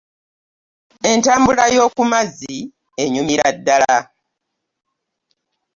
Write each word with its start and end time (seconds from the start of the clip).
Entambula 1.11 1.65
y'okumazzi 1.75 2.57
ennyumira 3.03 3.45
ddala 3.57 3.97